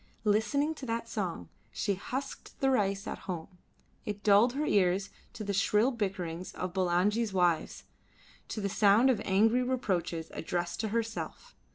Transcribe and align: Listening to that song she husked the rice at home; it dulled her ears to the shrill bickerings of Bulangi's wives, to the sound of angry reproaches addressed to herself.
Listening 0.23 0.73
to 0.73 0.85
that 0.87 1.07
song 1.07 1.47
she 1.71 1.93
husked 1.93 2.59
the 2.59 2.71
rice 2.71 3.05
at 3.05 3.19
home; 3.29 3.59
it 4.03 4.23
dulled 4.23 4.53
her 4.53 4.65
ears 4.65 5.11
to 5.33 5.43
the 5.43 5.53
shrill 5.53 5.91
bickerings 5.91 6.53
of 6.53 6.73
Bulangi's 6.73 7.33
wives, 7.33 7.83
to 8.47 8.59
the 8.61 8.67
sound 8.67 9.11
of 9.11 9.21
angry 9.23 9.61
reproaches 9.61 10.31
addressed 10.31 10.79
to 10.79 10.87
herself. 10.87 11.53